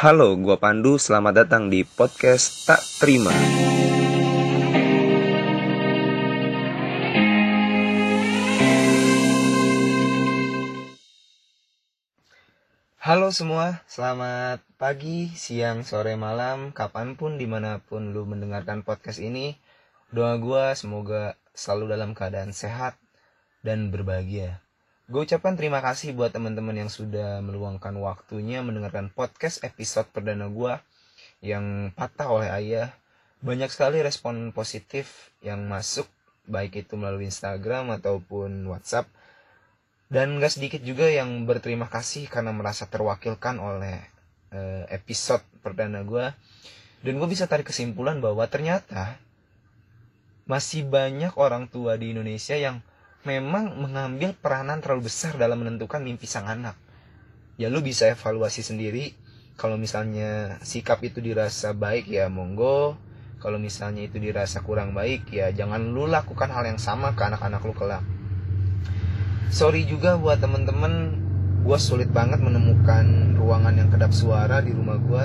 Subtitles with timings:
[0.00, 0.96] Halo, gua Pandu.
[0.96, 3.36] Selamat datang di podcast Tak Terima.
[12.96, 19.20] Halo semua, selamat pagi, siang, sore, malam, kapan pun, di mana pun lu mendengarkan podcast
[19.20, 19.60] ini.
[20.08, 22.96] Doa gua semoga selalu dalam keadaan sehat
[23.60, 24.64] dan berbahagia.
[25.10, 30.78] Gue ucapkan terima kasih buat teman-teman yang sudah meluangkan waktunya mendengarkan podcast episode perdana gue
[31.42, 32.94] yang patah oleh ayah.
[33.42, 36.06] Banyak sekali respon positif yang masuk,
[36.46, 39.10] baik itu melalui Instagram ataupun WhatsApp.
[40.06, 43.98] Dan gak sedikit juga yang berterima kasih karena merasa terwakilkan oleh
[44.54, 46.30] uh, episode perdana gue.
[47.02, 49.18] Dan gue bisa tarik kesimpulan bahwa ternyata
[50.46, 52.78] masih banyak orang tua di Indonesia yang
[53.24, 56.76] memang mengambil peranan terlalu besar dalam menentukan mimpi sang anak.
[57.60, 59.12] Ya lu bisa evaluasi sendiri.
[59.60, 62.96] Kalau misalnya sikap itu dirasa baik ya monggo.
[63.40, 67.60] Kalau misalnya itu dirasa kurang baik ya jangan lu lakukan hal yang sama ke anak-anak
[67.64, 68.04] lu kelak.
[69.50, 71.18] Sorry juga buat temen-temen,
[71.66, 75.24] gue sulit banget menemukan ruangan yang kedap suara di rumah gue.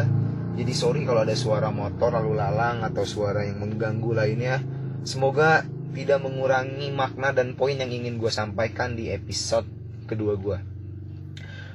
[0.56, 4.64] Jadi sorry kalau ada suara motor lalu lalang atau suara yang mengganggu lainnya.
[5.04, 9.66] Semoga tidak mengurangi makna dan poin yang ingin gue sampaikan di episode
[10.12, 10.60] kedua gue.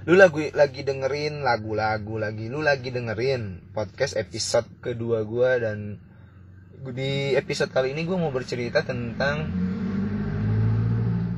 [0.05, 5.79] Lu lagi lagi dengerin lagu-lagu lagi, lu lagi dengerin podcast episode kedua gue dan
[6.93, 9.49] di episode kali ini gue mau bercerita tentang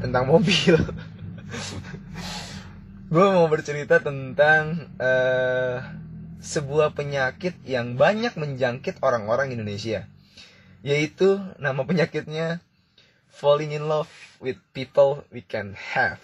[0.02, 0.74] tentang mobil.
[3.14, 5.78] gue mau bercerita tentang uh,
[6.42, 10.10] sebuah penyakit yang banyak menjangkit orang-orang Indonesia
[10.82, 12.58] yaitu nama penyakitnya
[13.32, 16.20] falling in love with people we can have.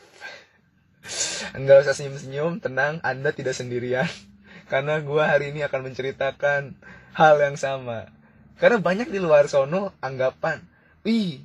[1.56, 4.06] Enggak usah senyum-senyum, tenang, Anda tidak sendirian.
[4.70, 6.76] Karena gue hari ini akan menceritakan
[7.16, 8.12] hal yang sama.
[8.60, 10.60] Karena banyak di luar sono anggapan,
[11.06, 11.40] wih,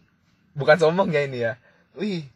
[0.58, 1.54] bukan sombong ya ini ya.
[1.96, 2.28] Wih,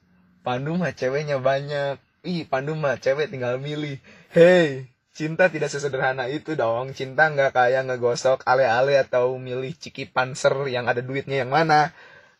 [0.47, 1.99] Pandu mah ceweknya banyak.
[2.23, 3.99] Wih, Pandu mah cewek tinggal milih.
[4.31, 6.93] Hey, cinta tidak sesederhana itu dong.
[6.93, 11.91] Cinta nggak kayak ngegosok ale-ale atau milih ciki panser yang ada duitnya yang mana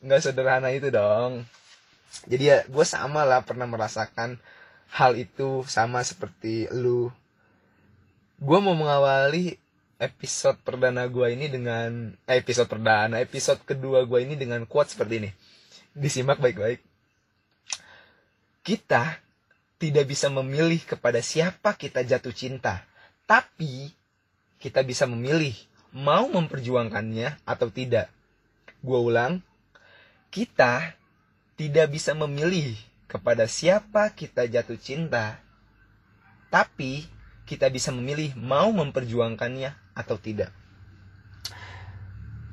[0.02, 1.46] nggak sederhana itu dong.
[2.30, 4.40] Jadi ya gue sama lah pernah merasakan
[4.94, 7.12] hal itu sama seperti lu.
[8.38, 9.58] Gue mau mengawali
[9.98, 15.14] episode perdana gue ini dengan eh, episode perdana episode kedua gue ini dengan quote seperti
[15.26, 15.30] ini.
[15.98, 16.80] Disimak baik-baik.
[18.62, 19.18] Kita
[19.78, 22.86] tidak bisa memilih kepada siapa kita jatuh cinta
[23.28, 23.92] tapi
[24.58, 25.54] kita bisa memilih
[25.92, 28.10] mau memperjuangkannya atau tidak.
[28.82, 29.44] Gue ulang
[30.38, 30.94] kita
[31.58, 32.78] tidak bisa memilih
[33.10, 35.42] kepada siapa kita jatuh cinta,
[36.54, 37.10] tapi
[37.50, 40.54] kita bisa memilih mau memperjuangkannya atau tidak.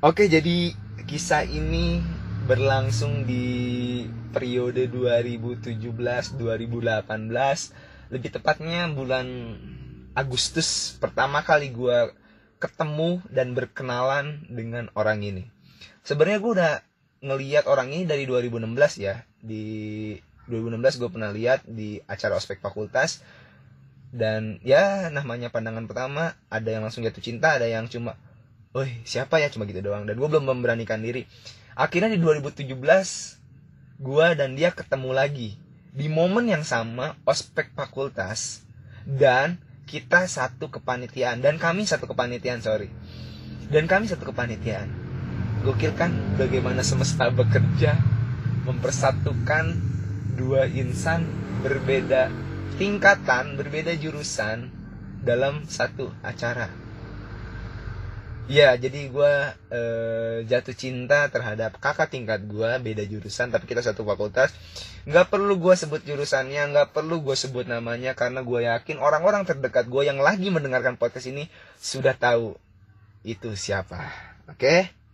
[0.01, 0.73] Oke, jadi
[1.05, 2.01] kisah ini
[2.49, 3.45] berlangsung di
[4.33, 6.41] periode 2017-2018,
[8.09, 9.27] lebih tepatnya bulan
[10.17, 12.17] Agustus pertama kali gue
[12.57, 15.53] ketemu dan berkenalan dengan orang ini.
[16.01, 16.73] Sebenarnya gue udah
[17.25, 19.25] ngeliat orang ini dari 2016 ya.
[19.41, 20.13] Di
[20.45, 23.25] 2016 gue pernah lihat di acara ospek fakultas.
[24.15, 28.15] Dan ya namanya pandangan pertama ada yang langsung jatuh cinta ada yang cuma
[28.71, 29.47] Woi siapa ya?
[29.49, 30.05] cuma gitu doang.
[30.05, 31.25] Dan gue belum memberanikan diri.
[31.79, 32.75] Akhirnya di 2017
[34.03, 35.55] gue dan dia ketemu lagi.
[35.95, 38.67] Di momen yang sama ospek fakultas
[39.07, 41.39] dan kita satu kepanitiaan.
[41.39, 42.91] Dan kami satu kepanitiaan sorry.
[43.71, 45.04] Dan kami satu kepanitiaan
[45.65, 47.97] Gokil kan bagaimana semesta bekerja
[48.69, 49.73] mempersatukan
[50.37, 51.25] dua insan
[51.65, 52.29] berbeda
[52.77, 54.69] tingkatan, berbeda jurusan
[55.25, 56.69] dalam satu acara.
[58.45, 59.33] Ya, jadi gue
[59.73, 59.81] e,
[60.45, 64.53] jatuh cinta terhadap kakak tingkat gue, beda jurusan, tapi kita satu fakultas.
[65.09, 69.89] Nggak perlu gue sebut jurusannya, nggak perlu gue sebut namanya, karena gue yakin orang-orang terdekat
[69.89, 71.49] gue yang lagi mendengarkan podcast ini
[71.81, 72.53] sudah tahu
[73.25, 74.13] itu siapa.
[74.45, 74.61] Oke?
[74.61, 75.04] Okay?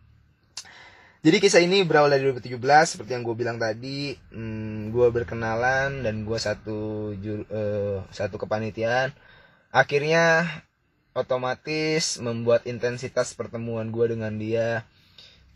[1.22, 2.58] Jadi kisah ini berawal dari 2017
[2.98, 9.14] seperti yang gue bilang tadi, hmm, gue berkenalan dan gue satu jur, uh, satu kepanitiaan.
[9.70, 10.50] Akhirnya
[11.14, 14.82] otomatis membuat intensitas pertemuan gue dengan dia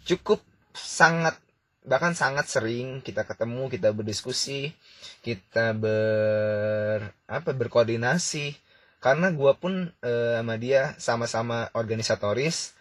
[0.06, 0.38] cukup
[0.78, 1.34] sangat
[1.82, 4.70] bahkan sangat sering kita ketemu, kita berdiskusi,
[5.26, 8.54] kita ber apa berkoordinasi
[9.02, 12.78] karena gue pun uh, sama dia sama-sama organisatoris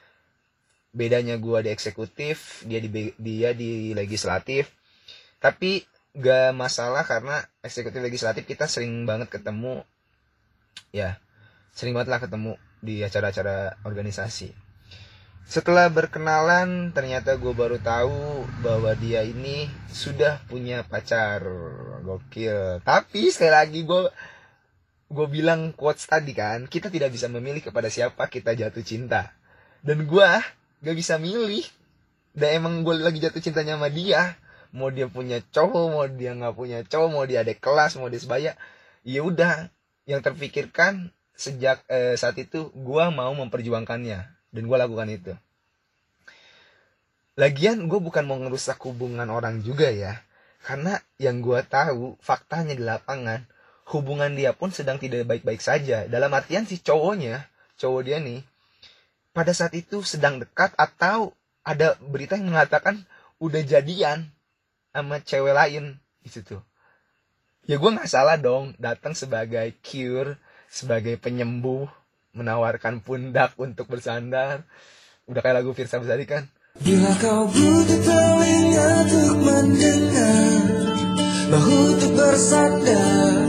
[0.95, 4.71] bedanya gue di eksekutif dia di dia di legislatif.
[5.43, 9.83] Tapi gak masalah karena eksekutif legislatif kita sering banget ketemu
[10.95, 11.19] ya
[11.75, 14.55] sering banget lah ketemu di acara-acara organisasi.
[15.45, 21.45] Setelah berkenalan ternyata gue baru tahu bahwa dia ini sudah punya pacar.
[22.05, 22.85] Gokil.
[22.85, 24.09] Tapi sekali lagi gue
[25.13, 29.37] gue bilang quotes tadi kan kita tidak bisa memilih kepada siapa kita jatuh cinta.
[29.85, 30.31] Dan gue
[30.85, 31.65] gak bisa milih.
[32.37, 34.37] Dan emang gue lagi jatuh cintanya sama dia.
[34.75, 38.19] Mau dia punya cowok mau dia nggak punya cowok mau dia ada kelas mau dia
[38.19, 38.53] sebaya
[39.07, 39.71] ya udah.
[40.05, 44.21] Yang terpikirkan sejak eh, saat itu gue mau memperjuangkannya.
[44.53, 45.33] Dan gue lakukan itu.
[47.35, 50.23] Lagian gue bukan mau ngerusak hubungan orang juga ya.
[50.63, 53.47] Karena yang gue tahu faktanya di lapangan
[53.91, 56.09] hubungan dia pun sedang tidak baik-baik saja.
[56.09, 57.47] Dalam artian si cowoknya
[57.77, 58.41] cowok dia nih
[59.35, 61.35] pada saat itu sedang dekat atau
[61.67, 63.03] ada berita yang mengatakan
[63.43, 64.31] udah jadian
[64.95, 66.63] sama cewek lain di situ.
[67.67, 70.39] Ya gue nggak salah dong datang sebagai cure
[70.71, 71.91] sebagai penyembuh
[72.31, 74.63] menawarkan pundak untuk bersandar.
[75.27, 76.47] Udah kayak lagu Firsa Besari kan?
[76.79, 80.59] Bila kau butuh telinga untuk mendengar
[81.55, 83.47] Bahu untuk bersandar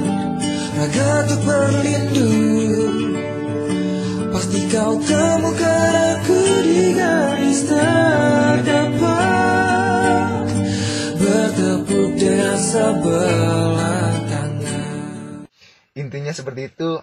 [0.78, 2.35] Raga untuk berlindung
[16.16, 17.02] intinya seperti itu.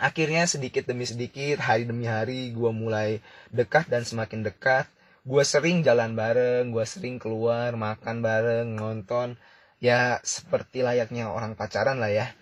[0.00, 3.20] Akhirnya sedikit demi sedikit hari demi hari gue mulai
[3.52, 4.88] dekat dan semakin dekat.
[5.22, 9.36] Gue sering jalan bareng gue sering keluar makan bareng nonton.
[9.84, 12.32] Ya seperti layaknya orang pacaran lah ya.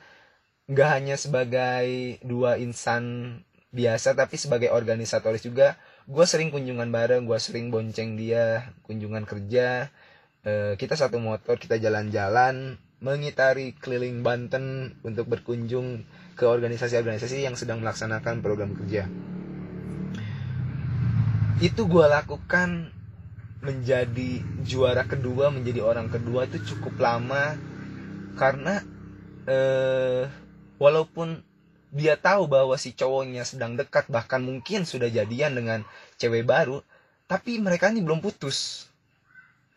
[0.71, 5.79] Nggak hanya sebagai dua insan biasa tapi sebagai organisatoris juga
[6.11, 9.91] gue sering kunjungan bareng gue sering bonceng dia kunjungan kerja
[10.41, 17.85] Eh, kita satu motor kita jalan-jalan mengitari keliling Banten untuk berkunjung ke organisasi-organisasi yang sedang
[17.85, 19.05] melaksanakan program kerja.
[21.61, 22.89] Itu gue lakukan
[23.61, 27.61] menjadi juara kedua, menjadi orang kedua itu cukup lama
[28.41, 28.81] karena
[29.45, 30.25] eh,
[30.81, 31.45] walaupun
[31.91, 35.83] dia tahu bahwa si cowoknya sedang dekat bahkan mungkin sudah jadian dengan
[36.23, 36.83] cewek baru,
[37.27, 38.87] tapi mereka ini belum putus.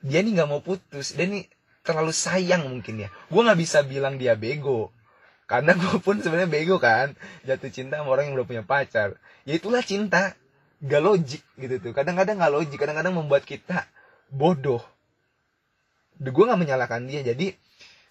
[0.06, 1.50] Dia nih nggak mau putus dia nih
[1.82, 3.10] terlalu sayang mungkin ya.
[3.28, 4.94] Gue nggak bisa bilang dia bego
[5.50, 7.14] karena gue pun sebenarnya bego kan
[7.44, 9.20] jatuh cinta sama orang yang udah punya pacar.
[9.44, 10.34] Ya itulah cinta
[10.84, 11.92] gak logik gitu tuh.
[11.96, 13.88] Kadang-kadang gak logik kadang-kadang membuat kita
[14.32, 14.84] bodoh.
[16.20, 17.22] Gue nggak menyalahkan dia.
[17.22, 17.56] Jadi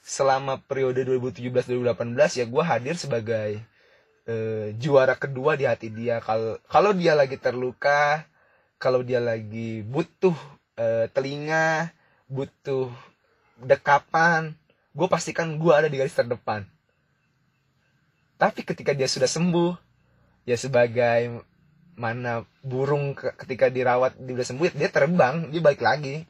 [0.03, 3.51] selama periode 2017-2018 ya gue hadir sebagai
[4.27, 6.19] eh, juara kedua di hati dia.
[6.23, 8.27] Kalau kalau dia lagi terluka
[8.79, 10.35] kalau dia lagi butuh
[10.79, 11.95] eh, telinga
[12.27, 12.91] butuh
[13.63, 14.57] dekapan
[14.93, 16.67] gue pastikan gue ada di garis terdepan.
[18.37, 19.73] Tapi ketika dia sudah sembuh
[20.43, 21.43] ya sebagai
[21.95, 26.27] mana burung ke- ketika dirawat dia udah sembuh dia terbang dia balik lagi.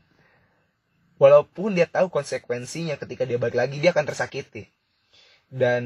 [1.17, 4.67] Walaupun dia tahu konsekuensinya ketika dia balik lagi dia akan tersakiti.
[5.47, 5.83] Dan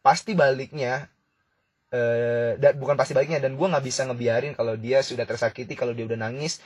[0.00, 1.10] pasti baliknya
[1.90, 6.06] dan bukan pasti baliknya dan gue nggak bisa ngebiarin kalau dia sudah tersakiti kalau dia
[6.06, 6.62] udah nangis.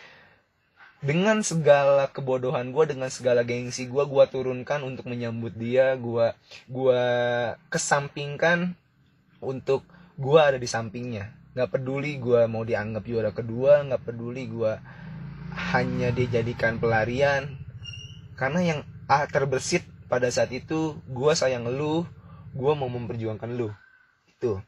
[1.05, 6.33] Dengan segala kebodohan gue dengan segala gengsi gue gue turunkan untuk menyambut dia gue
[6.69, 7.05] gue
[7.69, 8.73] kesampingkan
[9.41, 9.85] untuk
[10.17, 11.33] gue ada di sampingnya.
[11.57, 14.73] Nggak peduli gue mau dianggap juara kedua nggak peduli gue
[15.73, 17.49] hanya dijadikan pelarian.
[18.37, 22.05] Karena yang ah, terbersit pada saat itu gue sayang lu
[22.53, 23.73] gue mau memperjuangkan lu.
[24.29, 24.61] Itu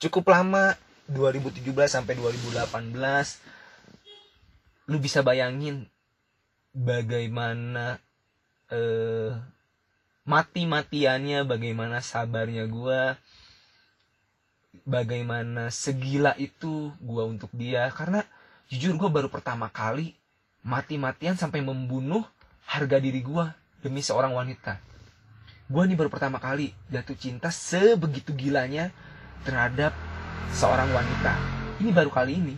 [0.00, 0.74] cukup lama
[1.12, 2.96] 2017 sampai 2018
[4.88, 5.86] lu bisa bayangin
[6.72, 8.00] bagaimana
[8.72, 9.36] eh
[10.24, 13.18] mati-matiannya bagaimana sabarnya gua
[14.86, 17.90] bagaimana segila itu gua untuk dia.
[17.92, 18.22] Karena
[18.70, 20.14] jujur gua baru pertama kali
[20.62, 22.24] mati-matian sampai membunuh
[22.64, 23.52] harga diri gua
[23.82, 24.78] demi seorang wanita.
[25.70, 28.94] Gua nih baru pertama kali jatuh cinta sebegitu gilanya
[29.44, 29.92] terhadap
[30.52, 31.34] seorang wanita.
[31.80, 32.56] Ini baru kali ini.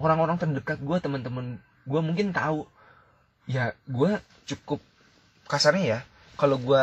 [0.00, 2.64] Orang-orang terdekat gue teman-teman gue mungkin tahu.
[3.44, 4.16] Ya gue
[4.48, 4.80] cukup
[5.44, 6.00] kasarnya ya.
[6.40, 6.82] Kalau gue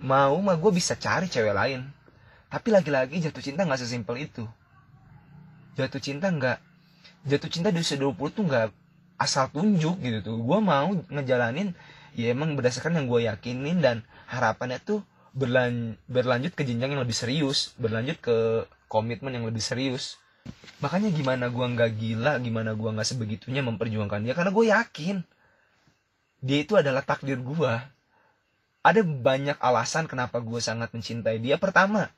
[0.00, 1.84] mau mah gue bisa cari cewek lain.
[2.48, 4.44] Tapi lagi-lagi jatuh cinta nggak sesimpel itu.
[5.76, 6.58] Jatuh cinta nggak
[7.28, 8.66] jatuh cinta di usia 20 tuh nggak
[9.20, 10.36] asal tunjuk gitu tuh.
[10.40, 11.76] Gue mau ngejalanin
[12.16, 13.96] ya emang berdasarkan yang gue yakinin dan
[14.28, 15.00] harapannya tuh
[15.32, 18.36] berlan berlanjut ke jenjang yang lebih serius berlanjut ke
[18.86, 20.20] komitmen yang lebih serius.
[20.84, 25.16] Makanya gimana gua nggak gila gimana gua nggak sebegitunya memperjuangkan dia karena gue yakin
[26.42, 27.80] dia itu adalah takdir gua.
[28.82, 31.54] Ada banyak alasan kenapa gue sangat mencintai dia.
[31.54, 32.10] Pertama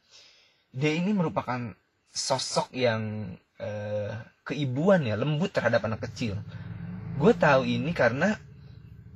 [0.73, 1.76] dia ini merupakan
[2.09, 4.11] sosok yang eh,
[4.49, 6.40] keibuan ya lembut terhadap anak kecil.
[7.21, 8.40] Gue tahu ini karena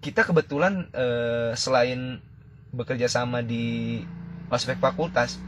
[0.05, 2.21] kita kebetulan eh, selain
[2.73, 4.03] bekerja sama di
[4.53, 5.41] ospek fakultas.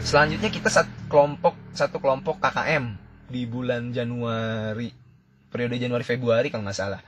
[0.00, 2.96] Selanjutnya kita satu kelompok satu kelompok KKM
[3.28, 4.90] di bulan Januari
[5.52, 7.00] periode Januari Februari kalau nggak salah.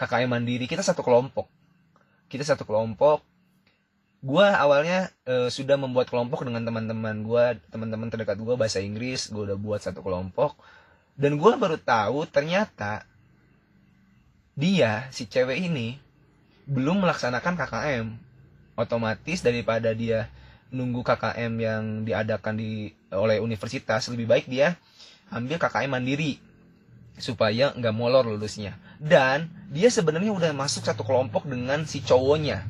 [0.00, 1.46] KKM mandiri kita satu kelompok.
[2.26, 3.22] Kita satu kelompok.
[4.20, 9.52] Gua awalnya eh, sudah membuat kelompok dengan teman-teman gua teman-teman terdekat gua bahasa Inggris gua
[9.52, 10.58] udah buat satu kelompok.
[11.16, 13.04] Dan gua baru tahu ternyata
[14.58, 15.96] dia si cewek ini
[16.68, 18.29] belum melaksanakan KKM
[18.80, 20.26] otomatis daripada dia
[20.70, 24.78] nunggu KKM yang diadakan di oleh universitas lebih baik dia
[25.30, 26.38] ambil KKM mandiri
[27.20, 28.74] supaya nggak molor lulusnya.
[28.98, 32.64] Dan dia sebenarnya udah masuk satu kelompok dengan si cowoknya.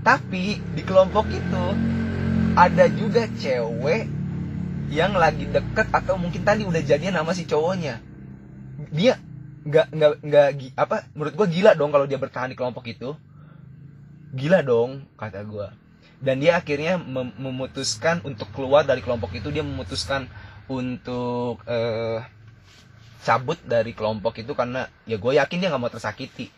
[0.00, 1.64] Tapi di kelompok itu
[2.56, 4.08] ada juga cewek
[4.90, 8.00] yang lagi deket atau mungkin tadi udah jadian sama si cowoknya.
[8.90, 9.20] Dia
[9.60, 13.12] nggak nggak nggak apa menurut gua gila dong kalau dia bertahan di kelompok itu
[14.34, 15.74] gila dong kata gua.
[16.20, 19.48] Dan dia akhirnya mem- memutuskan untuk keluar dari kelompok itu.
[19.48, 20.28] Dia memutuskan
[20.68, 22.20] untuk eh,
[23.24, 26.48] cabut dari kelompok itu karena ya gue yakin dia nggak mau tersakiti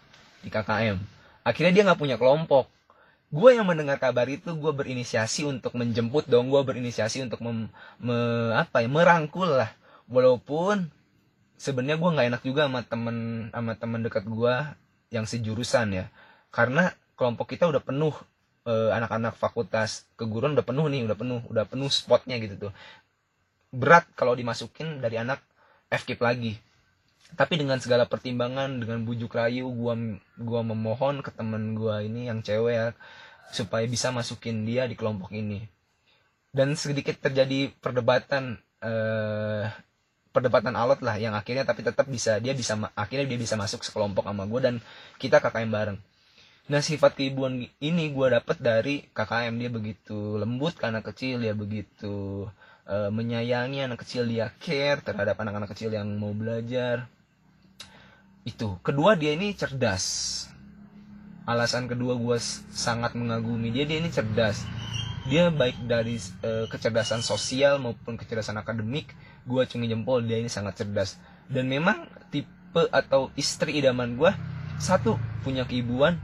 [0.43, 2.71] di KKM akhirnya dia nggak punya kelompok.
[3.33, 6.53] Gue yang mendengar kabar itu gue berinisiasi untuk menjemput dong.
[6.53, 9.73] Gue berinisiasi untuk mem, me- apa ya merangkul lah.
[10.07, 10.93] Walaupun
[11.57, 13.17] sebenarnya gue nggak enak juga sama temen
[13.49, 14.55] sama temen dekat gue
[15.11, 16.07] yang sejurusan ya.
[16.53, 18.15] Karena kelompok kita udah penuh
[18.67, 22.73] eh, anak-anak fakultas keguruan udah penuh nih udah penuh udah penuh spotnya gitu tuh.
[23.73, 25.41] Berat kalau dimasukin dari anak
[25.89, 26.53] FKIP lagi.
[27.33, 29.97] Tapi dengan segala pertimbangan dengan bujuk rayu gua
[30.37, 32.87] gua memohon ke temen gua ini yang cewek ya
[33.53, 35.65] supaya bisa masukin dia di kelompok ini.
[36.53, 39.67] Dan sedikit terjadi perdebatan eh
[40.33, 44.25] perdebatan alot lah yang akhirnya tapi tetap bisa dia bisa akhirnya dia bisa masuk sekelompok
[44.25, 44.75] sama gue dan
[45.21, 45.99] kita KKM bareng
[46.71, 52.47] nah sifat keibuan ini gue dapet dari KKM dia begitu lembut anak kecil dia begitu
[52.87, 57.07] eh, menyayangi anak kecil dia care terhadap anak-anak kecil yang mau belajar.
[58.43, 58.83] Itu.
[58.83, 60.47] Kedua dia ini cerdas.
[61.47, 62.39] Alasan kedua gue
[62.71, 64.67] sangat mengagumi dia dia ini cerdas.
[65.31, 69.15] Dia baik dari eh, kecerdasan sosial maupun kecerdasan akademik
[69.47, 71.19] gue acungi jempol dia ini sangat cerdas.
[71.47, 74.31] Dan memang tipe atau istri idaman gue
[74.83, 75.15] satu
[75.47, 76.19] punya keibuan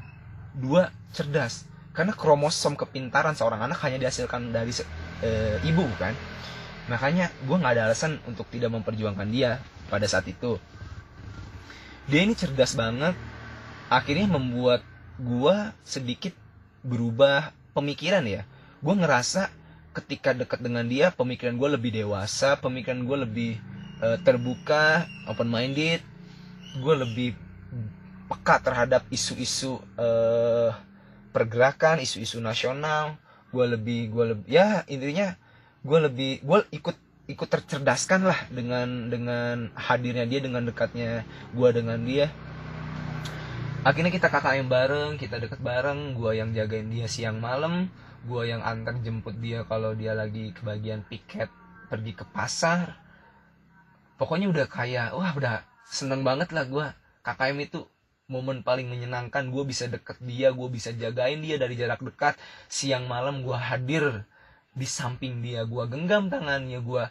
[0.59, 1.65] dua cerdas.
[1.95, 4.71] Karena kromosom kepintaran seorang anak hanya dihasilkan dari
[5.23, 6.15] eh, ibu kan?
[6.87, 9.59] Makanya gue nggak ada alasan untuk tidak memperjuangkan dia
[9.91, 10.59] pada saat itu.
[12.07, 13.19] Dia ini cerdas banget.
[13.91, 14.85] Akhirnya membuat
[15.19, 16.37] gue sedikit
[16.87, 18.47] berubah pemikiran ya.
[18.79, 19.51] Gue ngerasa
[19.99, 23.53] ketika dekat dengan dia pemikiran gue lebih dewasa pemikiran gue lebih
[23.99, 25.99] eh, terbuka open minded
[26.79, 27.31] gue lebih
[28.29, 30.71] peka terhadap isu-isu eh,
[31.33, 33.17] pergerakan isu-isu nasional.
[33.49, 35.33] Gue lebih gue lebih ya intinya
[35.81, 36.97] gue lebih gue ikut
[37.29, 41.25] ikut tercerdaskan lah dengan dengan hadirnya dia dengan dekatnya
[41.57, 42.29] gue dengan dia.
[43.85, 47.89] Akhirnya kita KKM bareng kita deket bareng gue yang jagain dia siang malam
[48.29, 51.49] gue yang antar jemput dia kalau dia lagi kebagian piket
[51.89, 53.01] pergi ke pasar.
[54.21, 56.87] Pokoknya udah kayak wah udah seneng banget lah gue
[57.25, 57.89] KKM itu
[58.29, 62.37] momen paling menyenangkan gue bisa deket dia gue bisa jagain dia dari jarak dekat.
[62.69, 64.29] Siang malam gue hadir
[64.77, 67.05] di samping dia gue genggam tangannya gue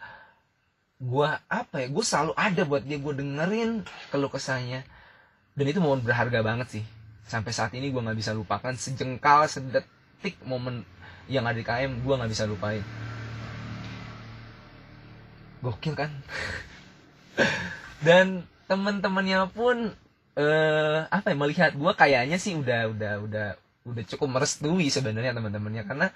[0.98, 3.82] gue apa ya gue selalu ada buat dia gue dengerin
[4.14, 4.86] keluh kesahnya.
[5.58, 6.86] Dan itu momen berharga banget sih.
[7.26, 10.86] Sampai saat ini gue nggak bisa lupakan sejengkal sedetik momen
[11.26, 12.86] yang ada di KM gue nggak bisa lupain.
[15.66, 16.14] Gokil kan?
[18.06, 19.98] Dan teman-temannya pun
[20.38, 23.48] eh apa ya melihat gue kayaknya sih udah udah udah
[23.90, 25.84] udah cukup merestui sebenarnya teman-temannya.
[25.90, 26.08] Karena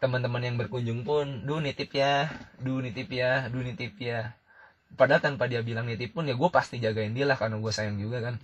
[0.00, 2.28] teman-teman yang berkunjung pun duh nitip ya
[2.60, 4.32] duh nitip ya duh nitip ya.
[4.96, 8.00] Padahal tanpa dia bilang nitip pun ya gue pasti jagain dia lah karena gue sayang
[8.00, 8.34] juga kan.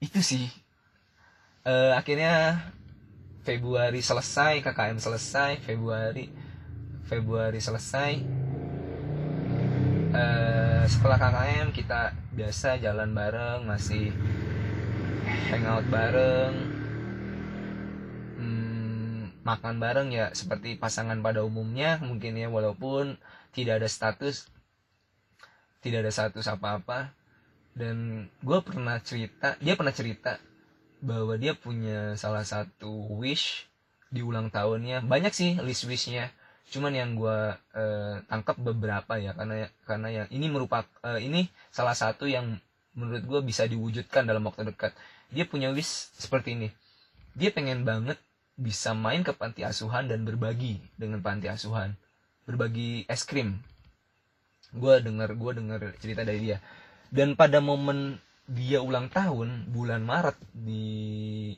[0.00, 0.48] Itu sih.
[1.68, 2.64] Eh akhirnya
[3.44, 6.28] Februari selesai KKM selesai Februari
[7.08, 8.10] Februari selesai
[10.88, 14.14] Setelah KKM kita biasa jalan bareng masih
[15.52, 16.54] hangout bareng
[18.40, 23.20] hmm, makan bareng ya seperti pasangan pada umumnya mungkin ya walaupun
[23.52, 24.48] tidak ada status
[25.84, 27.12] tidak ada status apa-apa.
[27.76, 30.40] Dan gue pernah cerita dia pernah cerita
[31.00, 33.68] bahwa dia punya salah satu wish
[34.08, 35.04] di ulang tahunnya.
[35.04, 36.32] Banyak sih list wishnya
[36.70, 37.38] cuman yang gue
[37.74, 42.56] eh, tangkap beberapa ya karena karena yang ini merupakan eh, ini salah satu yang
[42.94, 44.94] menurut gue bisa diwujudkan dalam waktu dekat.
[45.30, 46.68] Dia punya wish seperti ini.
[47.34, 48.18] Dia pengen banget
[48.58, 51.94] bisa main ke panti asuhan dan berbagi dengan panti asuhan.
[52.46, 53.62] Berbagi es krim.
[54.74, 56.58] Gue denger gue denger cerita dari dia.
[57.10, 58.18] Dan pada momen
[58.50, 61.54] dia ulang tahun bulan Maret di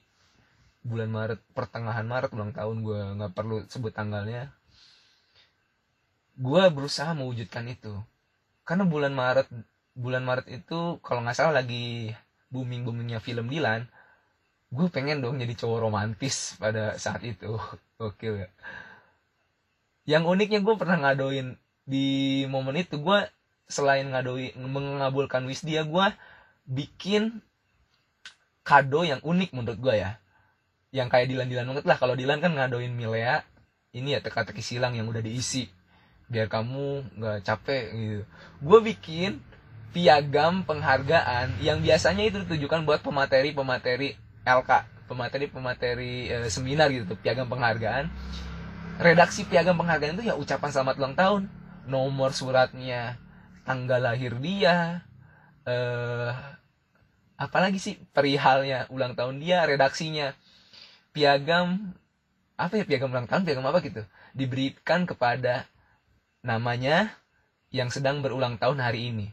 [0.85, 4.53] bulan Maret pertengahan Maret ulang tahun gue nggak perlu sebut tanggalnya
[6.43, 7.95] gue berusaha mewujudkan itu.
[8.67, 9.47] Karena bulan Maret
[9.95, 12.11] bulan Maret itu kalau nggak salah lagi
[12.49, 13.85] booming boomingnya film Dilan
[14.73, 17.61] gue pengen dong jadi cowok romantis pada saat itu.
[18.09, 18.49] Oke ya.
[20.09, 21.55] Yang uniknya gue pernah ngadoin
[21.87, 23.19] di momen itu gue
[23.69, 26.07] selain ngadoin mengabulkan wish dia gue
[26.67, 27.45] bikin
[28.65, 30.17] kado yang unik menurut gue ya.
[30.91, 31.97] Yang kayak Dilan Dilan banget lah.
[32.01, 33.45] Kalau Dilan kan ngadoin Milea
[33.93, 35.69] ini ya teka-teki silang yang udah diisi
[36.33, 38.25] biar kamu nggak capek gitu.
[38.65, 39.45] Gue bikin
[39.93, 44.17] piagam penghargaan yang biasanya itu ditujukan buat pemateri pemateri
[44.49, 44.71] LK
[45.05, 48.09] pemateri pemateri e, seminar gitu piagam penghargaan.
[48.97, 51.43] Redaksi piagam penghargaan itu ya ucapan selamat ulang tahun
[51.85, 53.21] nomor suratnya
[53.69, 55.05] tanggal lahir dia
[55.69, 56.33] eh
[57.37, 60.33] apalagi sih perihalnya ulang tahun dia redaksinya.
[61.13, 61.93] Piagam
[62.57, 64.01] apa ya piagam ulang tahun piagam apa gitu
[64.33, 65.69] diberikan kepada
[66.43, 67.15] namanya
[67.73, 69.27] yang sedang berulang tahun hari ini.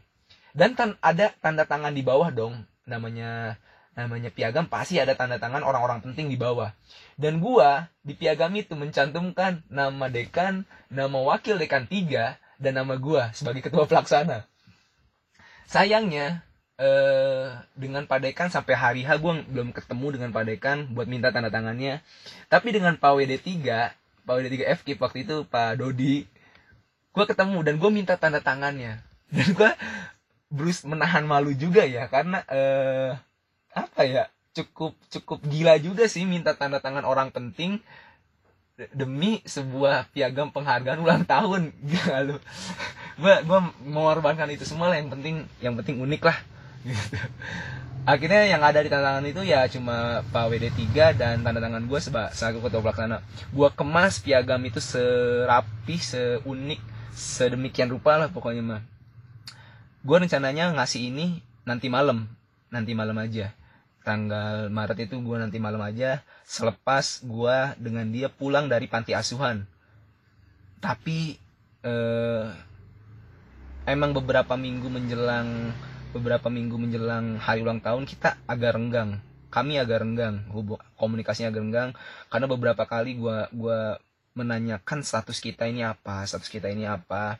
[0.50, 3.60] Dan tan ada tanda tangan di bawah dong namanya
[3.94, 6.72] namanya piagam pasti ada tanda tangan orang-orang penting di bawah.
[7.18, 13.30] Dan gua di piagam itu mencantumkan nama dekan nama wakil dekan tiga dan nama gua
[13.36, 14.46] sebagai ketua pelaksana.
[15.70, 16.42] Sayangnya
[16.80, 17.46] eh,
[17.78, 21.52] dengan Pak Dekan sampai hari H gue belum ketemu dengan Pak Dekan buat minta tanda
[21.52, 22.02] tangannya.
[22.50, 26.26] Tapi dengan Pak WD 3 Pak WD 3 FK waktu itu Pak Dodi
[27.10, 29.02] gue ketemu dan gue minta tanda tangannya.
[29.34, 29.70] Dan gue
[30.50, 33.14] Bruce menahan malu juga ya karena eh
[33.70, 37.78] apa ya cukup cukup gila juga sih minta tanda tangan orang penting
[38.96, 41.70] demi sebuah piagam penghargaan ulang tahun.
[41.88, 42.36] Gila lu.
[43.20, 46.38] Gue gue mengorbankan itu semua lah yang penting yang penting unik lah.
[46.80, 47.16] Gitu.
[48.00, 51.84] akhirnya yang ada di tanda tangan itu ya cuma Pak WD 3 dan tanda tangan
[51.84, 53.20] gue sebagai ketua pelaksana.
[53.52, 56.80] Gue kemas piagam itu serapi seunik
[57.12, 58.82] sedemikian rupa lah pokoknya mah
[60.00, 62.26] gue rencananya ngasih ini nanti malam
[62.72, 63.52] nanti malam aja.
[64.00, 69.68] Tanggal Maret itu gue nanti malam aja selepas gue dengan dia pulang dari panti asuhan.
[70.80, 71.36] Tapi
[71.84, 72.46] eh,
[73.84, 75.76] emang beberapa minggu menjelang
[76.16, 79.20] beberapa minggu menjelang hari ulang tahun kita agak renggang.
[79.52, 81.90] Kami agak renggang hubung komunikasinya agak renggang
[82.32, 84.00] karena beberapa kali gue gua
[84.40, 87.36] menanyakan status kita ini apa status kita ini apa.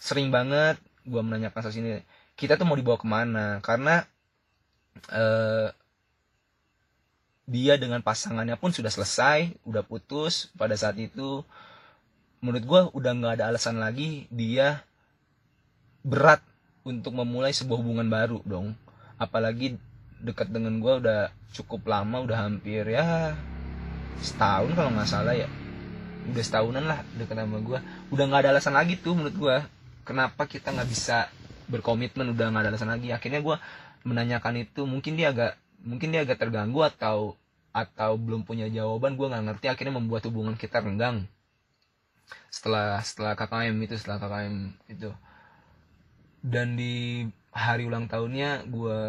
[0.00, 2.00] Sering banget gue menanyakan status ini
[2.38, 3.60] kita tuh mau dibawa ke mana?
[3.60, 4.02] Karena
[5.12, 5.68] eh,
[7.48, 11.44] dia dengan pasangannya pun sudah selesai udah putus pada saat itu.
[12.40, 14.80] Menurut gue udah nggak ada alasan lagi dia
[16.06, 16.40] berat
[16.86, 18.72] untuk memulai sebuah hubungan baru dong.
[19.18, 19.76] Apalagi
[20.18, 23.38] dekat dengan gue udah cukup lama udah hampir ya
[24.18, 25.46] setahun kalau nggak salah ya
[26.28, 27.78] udah setahunan lah dekat sama gue
[28.12, 29.56] udah nggak ada alasan lagi tuh menurut gue
[30.08, 31.28] kenapa kita nggak bisa
[31.68, 33.12] berkomitmen udah nggak ada alasan lagi.
[33.12, 33.56] Akhirnya gue
[34.08, 37.36] menanyakan itu mungkin dia agak mungkin dia agak terganggu atau
[37.76, 39.66] atau belum punya jawaban gue nggak ngerti.
[39.68, 41.28] Akhirnya membuat hubungan kita renggang.
[42.48, 44.56] Setelah setelah KKM itu setelah KKM
[44.88, 45.12] itu.
[46.40, 49.00] Dan di hari ulang tahunnya gue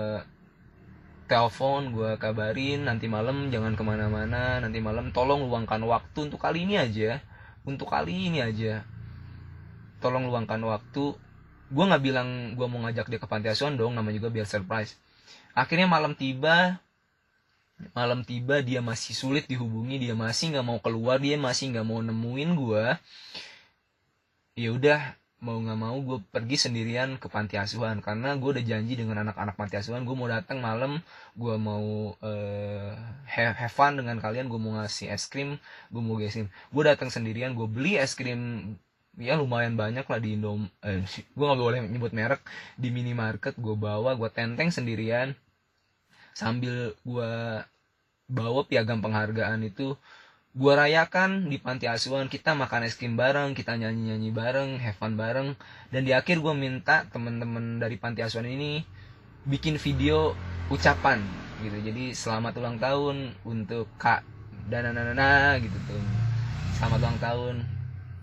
[1.30, 6.66] telepon gue kabarin nanti malam jangan ke mana-mana nanti malam tolong luangkan waktu untuk kali
[6.66, 7.22] ini aja.
[7.64, 8.82] Untuk kali ini aja.
[10.02, 11.14] Tolong luangkan waktu.
[11.70, 14.98] Gue nggak bilang gue mau ngajak dia ke panti asuhan dong nama juga biar surprise.
[15.54, 16.82] Akhirnya malam tiba
[17.96, 22.04] malam tiba dia masih sulit dihubungi dia masih nggak mau keluar dia masih nggak mau
[22.04, 22.86] nemuin gue
[24.60, 28.04] ya udah mau nggak mau gue pergi sendirian ke panti asuhan.
[28.04, 31.00] Karena gue udah janji dengan anak-anak panti asuhan gue mau datang malam
[31.36, 32.92] gue mau uh,
[33.26, 35.56] have, fun dengan kalian gue mau ngasih es krim
[35.92, 36.52] gue mau gesin.
[36.72, 38.76] Gue datang sendirian gue beli es krim
[39.20, 42.40] ya lumayan banyak lah di Indom eh, gue nggak boleh nyebut merek
[42.80, 45.36] di minimarket gue bawa gue tenteng sendirian.
[46.36, 47.32] Sambil gue
[48.30, 49.98] bawa piagam penghargaan itu
[50.60, 55.00] gue rayakan di panti asuhan kita makan es krim bareng kita nyanyi nyanyi bareng have
[55.00, 55.56] fun bareng.
[55.88, 58.84] Dan di akhir gue minta temen-temen dari panti asuhan ini
[59.48, 60.36] bikin video
[60.68, 61.24] ucapan
[61.64, 61.80] gitu.
[61.80, 64.28] Jadi selamat ulang tahun untuk kak
[64.68, 66.04] dan nana gitu tuh.
[66.76, 67.56] Selamat ulang tahun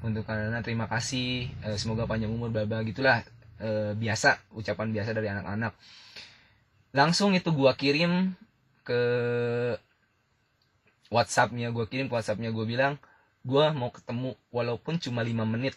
[0.04, 1.50] untuk Kak Nana terima kasih.
[1.64, 3.24] Eh, semoga panjang umur bla bla gitulah.
[3.58, 5.72] Eh, biasa ucapan biasa dari anak-anak.
[6.92, 8.36] Langsung itu gua kirim
[8.84, 9.00] ke
[11.16, 13.00] WhatsAppnya gue kirim WhatsAppnya gue bilang
[13.40, 15.72] gue mau ketemu walaupun cuma lima menit.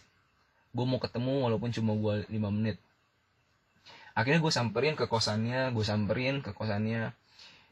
[0.76, 2.76] Gue mau ketemu walaupun cuma gue lima menit.
[4.12, 7.16] Akhirnya gue samperin ke kosannya gue samperin ke kosannya.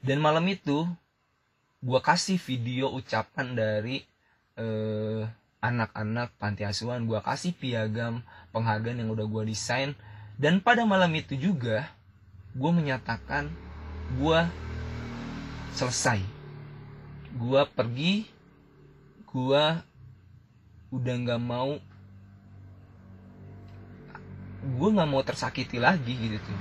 [0.01, 0.89] Dan malam itu
[1.85, 4.01] gue kasih video ucapan dari
[4.57, 5.29] eh,
[5.61, 7.05] anak-anak panti asuhan.
[7.05, 8.25] Gue kasih piagam
[8.57, 9.93] penghargaan yang udah gue desain.
[10.41, 11.91] Dan pada malam itu juga
[12.57, 13.51] gue menyatakan
[14.17, 14.41] gue
[15.77, 16.38] selesai
[17.37, 18.25] gue pergi
[19.29, 19.65] gue
[20.89, 21.77] udah nggak mau
[24.59, 26.61] gue nggak mau tersakiti lagi gitu tuh.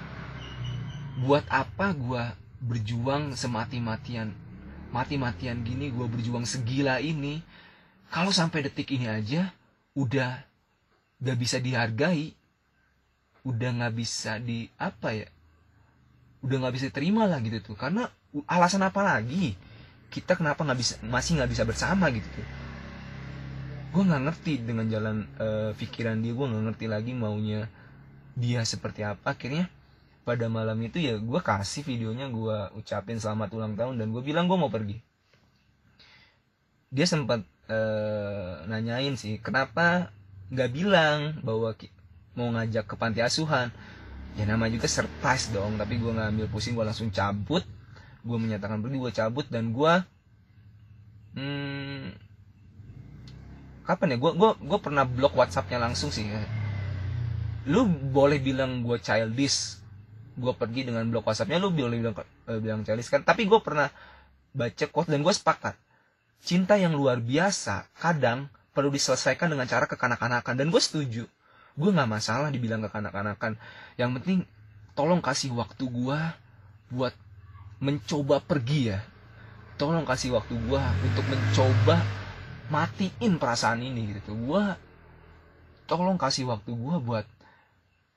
[1.25, 2.23] Buat apa gue
[2.61, 4.29] berjuang semati-matian?
[4.93, 7.41] Mati-matian gini gue berjuang segila ini.
[8.07, 9.51] Kalau sampai detik ini aja
[9.97, 10.45] udah
[11.17, 12.37] gak bisa dihargai
[13.47, 15.27] udah nggak bisa di apa ya
[16.43, 17.75] udah nggak bisa terima lah gitu tuh.
[17.79, 18.05] Karena
[18.45, 19.55] alasan apa lagi
[20.17, 22.47] kita kenapa nggak bisa masih nggak bisa bersama gitu tuh.
[23.93, 27.69] Gue nggak ngerti dengan jalan eh, pikiran dia gue nggak ngerti lagi maunya
[28.33, 29.37] dia seperti apa.
[29.37, 29.69] Akhirnya
[30.25, 34.49] pada malam itu ya gue kasih videonya gue ucapin selamat ulang tahun dan gue bilang
[34.49, 34.97] gue mau pergi.
[36.89, 40.09] Dia sempat eh, nanyain sih kenapa
[40.49, 41.77] nggak bilang bahwa
[42.33, 43.69] mau ngajak ke panti asuhan?
[44.33, 47.76] Ya nama juga surprise dong tapi gue nggak ambil pusing gue langsung cabut
[48.27, 49.93] gue menyatakan pergi gue cabut dan gue
[51.39, 52.03] hmm,
[53.87, 54.17] kapan ya?
[54.19, 56.27] Gue gue gue pernah blok WhatsAppnya langsung sih.
[57.71, 59.79] Lu boleh bilang gue childish
[60.37, 63.23] gue pergi dengan blok WhatsAppnya lu boleh bilang eh, bilang childish kan?
[63.23, 63.87] Tapi gue pernah
[64.51, 65.79] baca quote dan gue sepakat.
[66.43, 71.23] Cinta yang luar biasa kadang perlu diselesaikan dengan cara kekanak-kanakan dan gue setuju.
[71.73, 73.57] Gue nggak masalah dibilang kekanak-kanakan.
[73.97, 74.39] Yang penting
[74.93, 76.19] tolong kasih waktu gue
[76.93, 77.13] buat
[77.77, 78.99] mencoba pergi ya.
[79.77, 82.01] Tolong kasih waktu gue untuk mencoba
[82.73, 84.33] matiin perasaan ini gitu.
[84.33, 84.63] Gue
[85.85, 87.25] tolong kasih waktu gue buat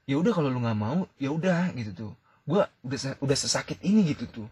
[0.09, 2.13] ya udah kalau lu nggak mau ya udah gitu tuh.
[2.49, 4.49] Gue udah udah sesakit ini gitu tuh.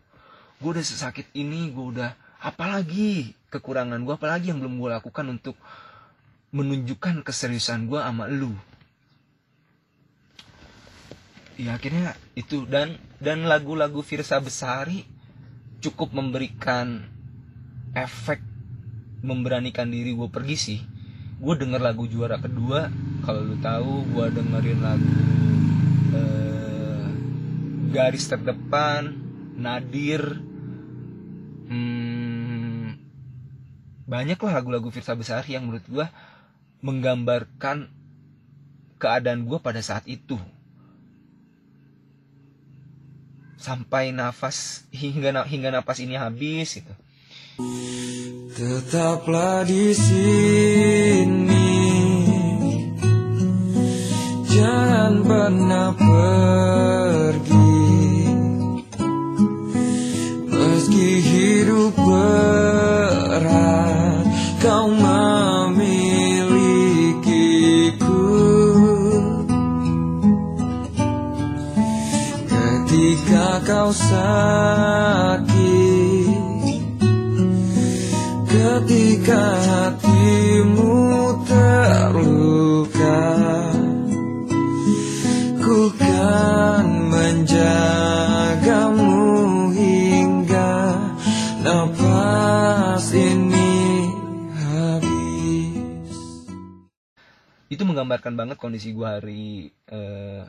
[0.60, 5.56] Gue udah sesakit ini gue udah apalagi kekurangan gue apalagi yang belum gue lakukan untuk
[6.52, 8.52] menunjukkan keseriusan gue sama lu.
[11.58, 15.02] Ya akhirnya itu dan dan lagu-lagu Firsa Besari
[15.82, 17.02] cukup memberikan
[17.98, 18.38] efek
[19.26, 20.80] memberanikan diri gue pergi sih.
[21.42, 22.86] Gue denger lagu juara kedua
[23.26, 25.18] kalau lu tahu gue dengerin lagu
[26.14, 27.06] eh,
[27.90, 29.18] garis terdepan
[29.58, 30.38] Nadir
[31.66, 32.86] hmm,
[34.06, 36.06] banyak lah lagu-lagu Firsa Besari yang menurut gue
[36.86, 37.90] menggambarkan
[39.02, 40.38] keadaan gue pada saat itu
[43.58, 46.94] sampai nafas hingga hingga nafas ini habis gitu.
[48.54, 51.66] Tetaplah di sini.
[54.46, 57.66] Jangan pernah pergi.
[60.50, 63.06] Meski hidup berat
[64.58, 64.90] Kau
[73.88, 75.48] kau sakit.
[78.48, 80.96] Ketika hatimu
[81.48, 83.20] terluka
[85.56, 89.16] Ku kan menjagamu
[89.72, 90.92] hingga
[91.64, 93.72] Nafas ini
[94.52, 96.12] habis.
[97.72, 100.44] Itu menggambarkan banget kondisi gue hari eh,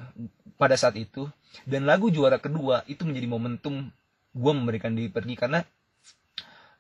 [0.62, 1.24] pada saat itu
[1.72, 3.76] dan lagu juara kedua itu menjadi momentum
[4.41, 5.60] gue memberikan diri pergi karena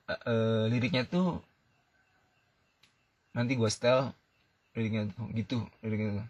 [0.09, 1.39] eh, eh, liriknya tuh
[3.37, 3.99] nanti gue setel
[4.75, 6.27] liriknya tuh gitu liriknya tuh.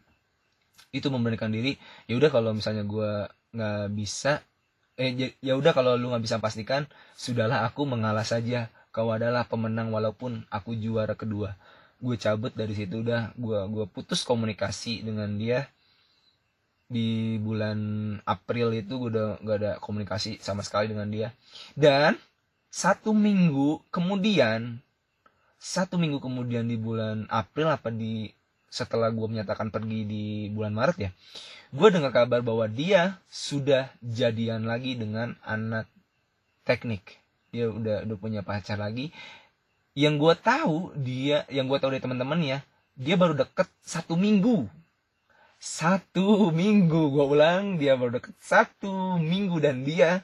[0.97, 1.77] Itu memberikan diri
[2.09, 3.11] ya udah kalau misalnya gue
[3.55, 4.33] nggak bisa
[4.99, 6.83] eh ya- ya udah kalau lu nggak bisa pastikan
[7.17, 11.55] sudahlah aku mengalah saja kau adalah pemenang walaupun aku juara kedua.
[12.03, 15.67] Gue cabut dari situ udah gue gua putus komunikasi dengan dia
[16.89, 17.79] di bulan
[18.25, 21.29] April itu gue udah gak ada komunikasi sama sekali dengan dia.
[21.77, 22.17] Dan
[22.73, 24.81] satu minggu kemudian
[25.59, 28.33] satu minggu kemudian di bulan April apa di
[28.69, 31.11] setelah gue menyatakan pergi di bulan Maret ya
[31.69, 35.85] gue dengar kabar bahwa dia sudah jadian lagi dengan anak
[36.65, 37.21] teknik.
[37.53, 39.13] Dia udah udah punya pacar lagi.
[39.93, 42.65] Yang gue tahu dia yang gue tahu dari teman-temannya
[42.97, 44.65] dia baru deket satu minggu
[45.59, 48.31] satu minggu gue ulang dia baru deket.
[48.39, 50.23] Satu minggu dan dia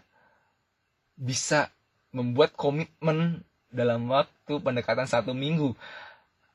[1.20, 1.68] bisa
[2.16, 5.76] membuat komitmen dalam waktu pendekatan satu minggu.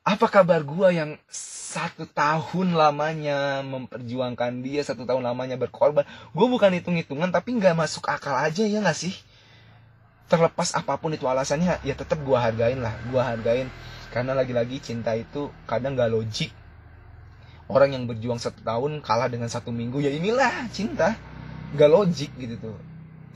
[0.01, 6.09] Apa kabar gua yang satu tahun lamanya memperjuangkan dia satu tahun lamanya berkorban?
[6.33, 9.13] Gue bukan hitung hitungan tapi nggak masuk akal aja ya nggak sih?
[10.25, 13.69] Terlepas apa pun itu alasannya ya tetap gua hargain lah gua hargain.
[14.09, 16.49] Karena lagi-lagi cinta itu kadang nggak logik
[17.71, 21.15] orang yang berjuang satu tahun kalah dengan satu minggu ya inilah cinta.
[21.71, 22.77] Nggak logik gitu tuh.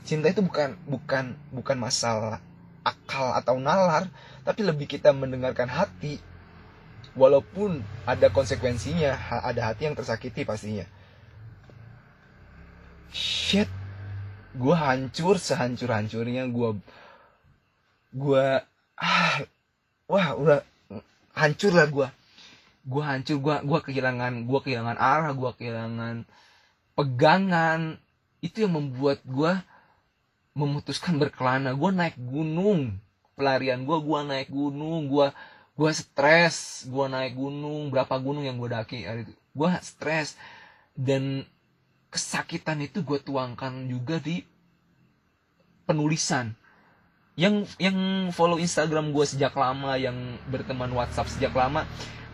[0.04, 2.38] Cinta itu bukan bukan bukan masalah
[2.84, 4.06] akal atau nalar
[4.44, 6.20] tapi lebih kita mendengarkan hati.
[7.16, 10.84] Walaupun ada konsekuensinya ada hati yang tersakiti pastinya.
[13.08, 13.72] Shit
[14.56, 16.80] gue hancur sehancur hancurnya gue
[18.16, 18.46] gue
[18.96, 19.36] ah
[20.08, 20.60] wah udah
[21.36, 22.08] hancur lah gue
[22.86, 26.22] gue hancur gue gua kehilangan gue kehilangan arah gue kehilangan
[26.96, 28.00] pegangan.
[28.40, 29.52] Itu yang membuat gue
[30.56, 31.76] memutuskan berkelana.
[31.76, 32.96] Gue naik gunung.
[33.36, 35.12] Pelarian gue gue naik gunung.
[35.12, 35.28] Gue
[35.76, 36.88] gue stres.
[36.88, 37.92] Gue naik gunung.
[37.92, 39.36] Berapa gunung yang gue daki hari itu?
[39.52, 40.34] Gue stres.
[40.96, 41.44] Dan
[42.08, 44.40] kesakitan itu gue tuangkan juga di
[45.84, 46.56] penulisan.
[47.36, 51.84] Yang yang follow Instagram gue sejak lama yang berteman WhatsApp sejak lama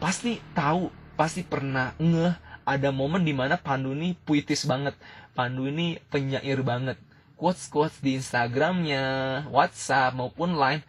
[0.03, 2.35] pasti tahu pasti pernah ngeh
[2.67, 4.99] ada momen di mana Pandu ini puitis banget.
[5.39, 6.99] Pandu ini penyair banget.
[7.39, 10.83] Quotes quotes di Instagramnya WhatsApp maupun Line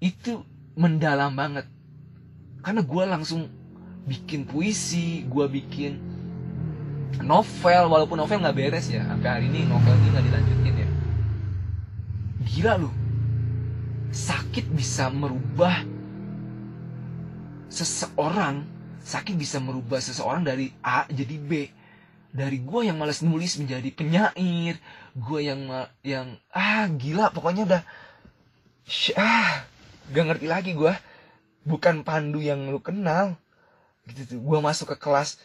[0.00, 0.40] itu
[0.72, 1.68] mendalam banget.
[2.64, 3.52] Karena gue langsung
[4.08, 6.00] bikin puisi gue bikin
[7.24, 9.04] novel walaupun novel nggak beres ya.
[9.04, 10.88] Sampai hari ini novel ini nggak dilanjutin ya.
[12.44, 12.90] Gila lu
[14.14, 15.93] sakit bisa merubah
[17.74, 18.62] seseorang
[19.02, 21.66] sakit bisa merubah seseorang dari A jadi B.
[22.34, 24.78] Dari gue yang malas nulis menjadi penyair
[25.14, 25.70] gue yang
[26.02, 27.82] yang ah gila pokoknya udah
[29.14, 29.62] ah
[30.10, 30.90] gak ngerti lagi gue
[31.66, 33.34] bukan pandu yang lu kenal.
[34.06, 35.38] Gitu tuh gue masuk ke kelas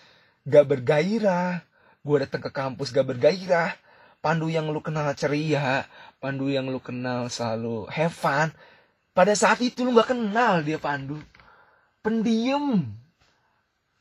[0.45, 1.65] gak bergairah.
[2.05, 3.73] Gue datang ke kampus gak bergairah.
[4.19, 5.87] Pandu yang lu kenal ceria
[6.19, 8.53] pandu yang lu kenal selalu have fun.
[9.13, 11.21] Pada saat itu lu gak kenal dia pandu
[12.01, 12.85] pendiam.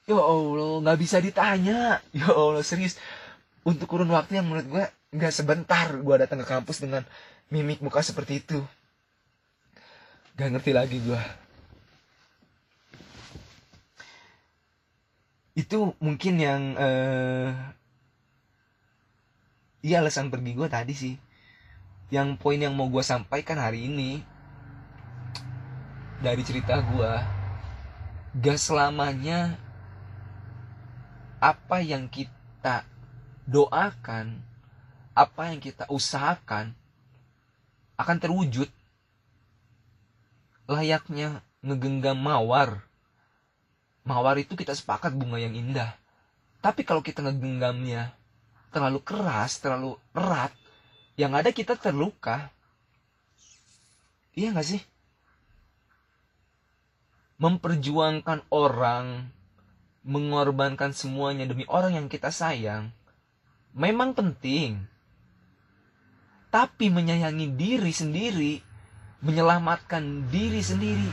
[0.08, 2.00] Ya allah nggak bisa ditanya.
[2.16, 2.96] Ya allah serius.
[3.66, 4.84] Untuk kurun waktu yang menurut gue
[5.14, 7.04] nggak sebentar gue datang ke kampus dengan
[7.52, 8.60] mimik muka seperti itu.
[10.38, 11.18] Gak ngerti lagi gue
[15.58, 17.50] itu mungkin yang eh
[19.82, 21.14] iya alasan pergi gue tadi sih.
[22.14, 24.22] Yang poin yang mau gue sampaikan hari ini
[26.22, 27.12] dari cerita gue
[28.36, 29.56] gak selamanya
[31.40, 32.84] apa yang kita
[33.48, 34.44] doakan
[35.16, 36.76] apa yang kita usahakan
[37.98, 38.70] akan terwujud.
[40.68, 42.84] Layaknya ngegenggam mawar.
[44.06, 45.96] Mawar itu kita sepakat bunga yang indah.
[46.60, 48.14] Tapi kalau kita ngegenggamnya
[48.68, 50.52] terlalu keras terlalu erat
[51.16, 52.52] yang ada kita terluka.
[54.36, 54.82] Iya gak sih
[57.38, 59.30] memperjuangkan orang
[60.02, 62.90] mengorbankan semuanya demi orang yang kita sayang
[63.78, 64.82] memang penting.
[66.48, 68.54] Tapi menyayangi diri sendiri
[69.18, 71.10] menyelamatkan diri sendiri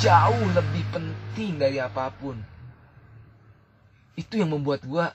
[0.00, 2.40] jauh lebih penting dari apa pun.
[4.16, 5.06] Itu yang membuat gue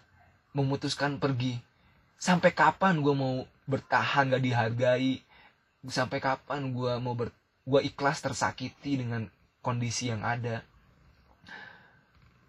[0.54, 1.58] memutuskan pergi.
[2.18, 5.22] Sampai kapan gue mau bertahan gak dihargai?
[5.90, 7.30] Sampai kapan gue mau ber
[7.68, 9.28] gue ikhlas tersakiti dengan
[9.68, 10.64] kondisi yang ada.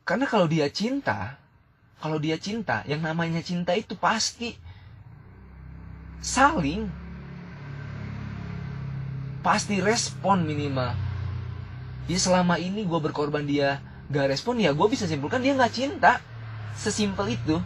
[0.07, 1.43] Karena kalau dia cinta
[1.99, 4.55] kalau dia cinta yang namanya cinta itu pasti
[6.23, 6.87] saling
[9.43, 10.95] pasti respon minimal.
[12.07, 16.23] Ya selama ini gue berkorban dia gak respon ya gue bisa simpulkan dia gak cinta.
[16.79, 17.59] Sesimpel itu.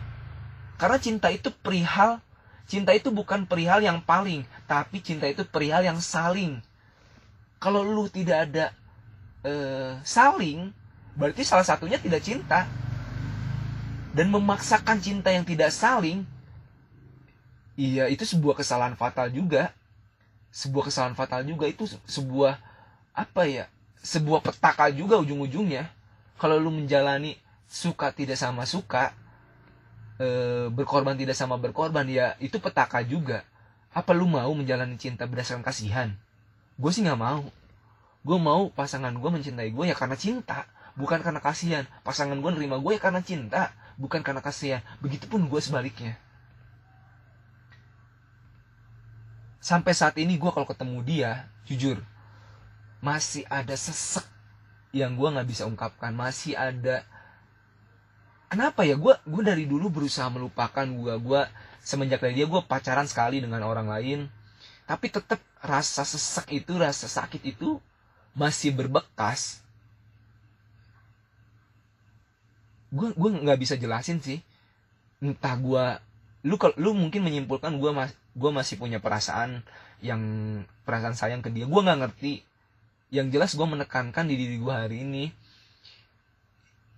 [0.81, 2.25] Karena cinta itu perihal
[2.65, 6.65] cinta itu bukan perihal yang paling tapi cinta itu perihal yang saling.
[7.61, 8.73] Kalau lu tidak ada
[9.47, 10.71] eh, saling
[11.19, 12.67] berarti salah satunya tidak cinta.
[14.13, 16.25] Dan memaksakan cinta yang tidak saling
[17.77, 19.73] iya itu sebuah kesalahan fatal juga.
[20.53, 22.61] Sebuah kesalahan fatal juga itu se- sebuah
[23.13, 23.65] apa ya
[24.03, 25.89] sebuah petaka juga ujung-ujungnya.
[26.41, 27.39] Kalau lu menjalani
[27.71, 29.15] suka tidak sama suka
[30.21, 33.45] eh, berkorban tidak sama berkorban ya itu petaka juga.
[33.93, 36.09] Apa lu mau menjalani cinta berdasarkan kasihan?
[36.81, 37.45] Gue sih nggak mau
[38.23, 41.85] gue mau pasangan gue mencintai gue ya karena cinta bukan karena kasihan.
[42.07, 44.81] Pasangan gue nerima gue ya karena cinta bukan karena kasihan.
[45.01, 46.17] Begitupun gue sebaliknya.
[49.63, 51.31] Sampai saat ini gue kalau ketemu dia
[51.67, 52.03] jujur
[53.03, 54.27] masih ada sesek
[54.95, 56.15] yang gue nggak bisa ungkapkan.
[56.15, 57.07] Masih ada
[58.51, 58.99] kenapa ya?
[58.99, 61.43] Gue gue dari dulu berusaha melupakan gue gue
[61.83, 64.31] semenjak dari dia gue pacaran sekali dengan orang lain.
[64.83, 67.79] Tapi tetap rasa sesek itu rasa sakit itu
[68.33, 69.63] masih berbekas
[72.93, 74.45] gue gue nggak bisa jelasin sih.
[75.25, 75.85] Entah gue
[76.45, 79.65] lu lu mungkin menyimpulkan gue mas gue masih punya perasaan
[80.05, 80.21] yang
[80.85, 81.65] perasaan sayang ke dia.
[81.65, 82.45] Gue nggak ngerti.
[83.13, 85.25] Yang jelas gue menekankan di diri gue hari ini.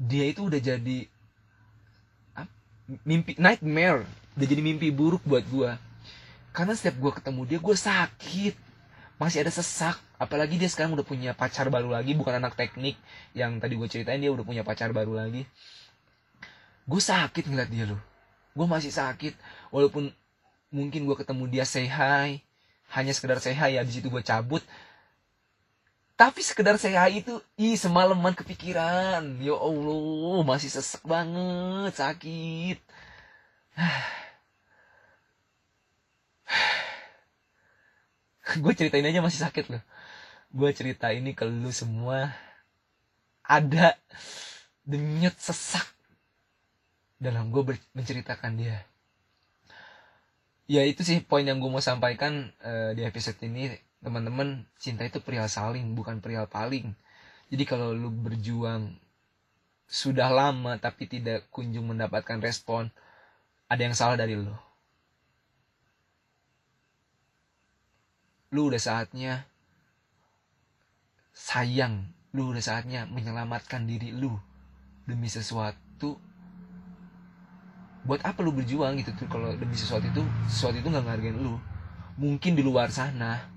[0.02, 1.06] Dia itu udah jadi
[3.06, 4.02] mimpi nightmare.
[4.34, 5.70] Udah jadi mimpi buruk buat gue
[6.54, 8.54] karena setiap gue ketemu dia gue sakit.
[9.14, 12.96] Masih ada sesak apalagi dia sekarang udah punya pacar baru lagi bukan anak teknik
[13.36, 15.44] yang tadi gue ceritain dia udah punya pacar baru lagi.
[16.88, 18.00] Gue sakit ngeliat dia loh.
[18.56, 19.36] Gue masih sakit
[19.68, 20.08] walaupun
[20.72, 22.40] mungkin gue ketemu dia say hi.
[22.96, 24.64] Hanya sekedar say hi ya di situ gue cabut.
[26.16, 29.36] Tapi sekedar say hi itu ih semalaman kepikiran.
[29.44, 32.80] Ya allah masih sesek banget sakit.
[38.62, 39.82] Gue ceritain aja masih sakit loh
[40.54, 42.30] gue cerita ini ke lu semua.
[43.44, 43.98] Ada
[44.86, 45.84] denyut sesak
[47.18, 48.86] dalam gue menceritakan dia.
[50.64, 53.74] Ya itu sih poin yang gue mau sampaikan eh, di episode ini.
[54.00, 56.94] Teman-teman cinta itu perihal saling bukan perihal paling.
[57.50, 58.94] Jadi kalau lu berjuang
[59.84, 62.88] sudah lama tapi tidak kunjung mendapatkan respon
[63.68, 64.54] ada yang salah dari lu.
[68.54, 69.44] Lu udah saatnya
[71.34, 74.32] sayang lu udah saatnya menyelamatkan diri lu
[75.04, 76.16] demi sesuatu.
[78.06, 81.58] Buat apa lu berjuang gitu tuh kalau demi sesuatu itu sesuatu itu nggak ngargain lu?
[82.14, 83.50] Mungkin di luar sana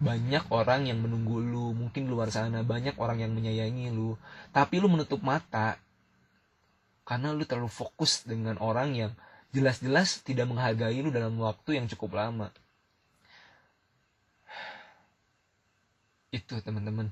[0.00, 4.16] banyak orang yang menunggu lu mungkin di luar sana banyak orang yang menyayangi lu
[4.48, 5.76] tapi lu menutup mata
[7.04, 9.12] karena lu terlalu fokus dengan orang yang
[9.52, 12.48] jelas-jelas tidak menghargai lu dalam waktu yang cukup lama
[16.30, 17.10] itu teman-teman.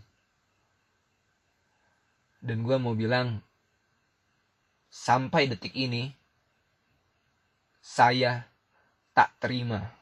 [2.39, 3.43] Dan gue mau bilang
[4.89, 6.15] sampai detik ini
[7.83, 8.47] saya
[9.13, 9.98] tak terima